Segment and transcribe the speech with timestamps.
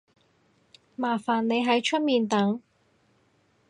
[0.95, 2.59] 麻煩你喺出面等